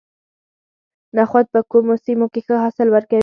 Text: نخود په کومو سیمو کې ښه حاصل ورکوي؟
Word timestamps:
نخود 1.17 1.45
په 1.53 1.59
کومو 1.71 1.93
سیمو 2.03 2.27
کې 2.33 2.41
ښه 2.45 2.55
حاصل 2.63 2.87
ورکوي؟ 2.91 3.19